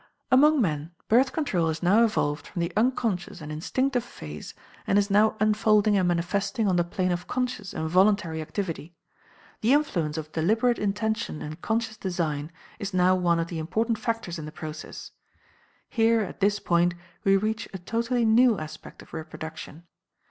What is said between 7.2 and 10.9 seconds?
conscious and voluntary activity. The influence of deliberate